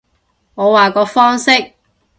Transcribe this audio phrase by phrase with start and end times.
[0.55, 1.73] 我話個方式